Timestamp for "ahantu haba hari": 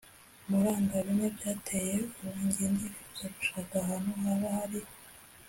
3.83-4.79